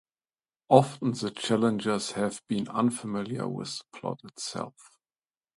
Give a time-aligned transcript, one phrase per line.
[0.71, 4.97] Often the challengers have been unfamiliar with the plot itself.